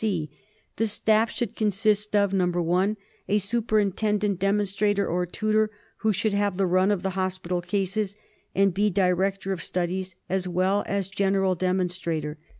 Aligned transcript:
(c) 0.01 0.31
The 0.77 0.87
staff 0.87 1.29
should 1.29 1.55
consist 1.55 2.15
of:— 2.15 2.33
1. 2.33 2.97
A 3.27 3.37
superintendent 3.37 4.39
demonstrator 4.39 5.07
or 5.07 5.27
tutor, 5.27 5.69
who 5.97 6.11
should 6.11 6.33
have 6.33 6.57
the 6.57 6.65
run 6.65 6.89
of 6.89 7.03
the 7.03 7.11
hospital 7.11 7.61
cases 7.61 8.15
and 8.55 8.73
be 8.73 8.89
director 8.89 9.51
of 9.51 9.61
studies 9.61 10.15
as 10.27 10.47
well 10.47 10.81
as 10.87 11.07
general 11.07 11.53
demonstrator. 11.53 12.39